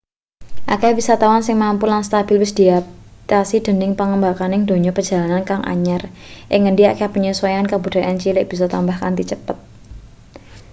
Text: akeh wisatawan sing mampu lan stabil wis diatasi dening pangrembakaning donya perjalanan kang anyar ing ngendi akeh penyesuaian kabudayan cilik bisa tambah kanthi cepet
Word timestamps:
akeh 0.73 0.91
wisatawan 0.99 1.41
sing 1.43 1.55
mampu 1.63 1.85
lan 1.91 2.01
stabil 2.09 2.37
wis 2.43 2.53
diatasi 2.59 3.57
dening 3.65 3.91
pangrembakaning 3.99 4.61
donya 4.69 4.91
perjalanan 4.97 5.43
kang 5.49 5.61
anyar 5.73 6.03
ing 6.53 6.59
ngendi 6.63 6.83
akeh 6.91 7.07
penyesuaian 7.13 7.65
kabudayan 7.71 8.17
cilik 8.23 8.45
bisa 8.51 8.65
tambah 8.73 8.95
kanthi 9.01 9.23
cepet 9.31 9.57